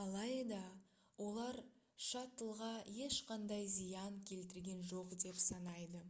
алайда 0.00 0.58
олар 1.24 1.56
шаттлға 2.08 2.68
ешқандай 3.06 3.66
зиян 3.78 4.20
келтірген 4.30 4.84
жоқ 4.92 5.18
деп 5.26 5.42
санайды 5.48 6.04